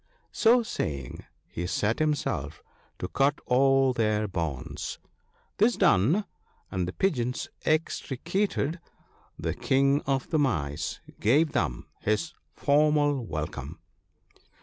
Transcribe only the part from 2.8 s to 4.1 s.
to cut all